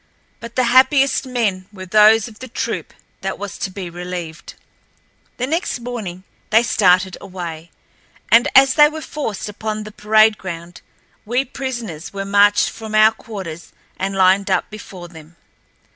But 0.39 0.55
the 0.55 0.63
happiest 0.63 1.27
men 1.27 1.67
were 1.71 1.85
those 1.85 2.27
of 2.27 2.39
the 2.39 2.47
troop 2.47 2.91
that 3.21 3.37
was 3.37 3.55
to 3.59 3.69
be 3.69 3.87
relieved. 3.87 4.55
The 5.37 5.45
next 5.45 5.79
morning 5.79 6.23
they 6.49 6.63
started 6.63 7.17
away, 7.21 7.69
and 8.31 8.47
as 8.55 8.73
they 8.73 8.89
were 8.89 9.01
forced 9.01 9.47
upon 9.47 9.83
the 9.83 9.91
parade 9.91 10.39
ground 10.39 10.81
we 11.23 11.45
prisoners 11.45 12.11
were 12.13 12.25
marched 12.25 12.67
from 12.71 12.95
our 12.95 13.11
quarters 13.11 13.73
and 13.95 14.15
lined 14.15 14.49
up 14.49 14.71
before 14.71 15.07
them. 15.07 15.35